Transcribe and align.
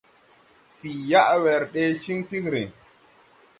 Fǐi 0.77 0.91
yaʼ 1.09 1.29
wɛr 1.43 1.61
ɗee 1.73 1.91
ciŋ 2.03 2.19
tigriŋ. 2.29 2.69